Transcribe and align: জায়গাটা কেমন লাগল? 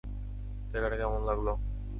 জায়গাটা 0.71 0.95
কেমন 0.97 1.21
লাগল? 1.23 1.47